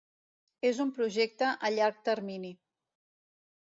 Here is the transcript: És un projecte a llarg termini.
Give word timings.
És 0.69 0.79
un 0.85 0.93
projecte 0.95 1.53
a 1.69 1.73
llarg 1.77 2.03
termini. 2.11 2.55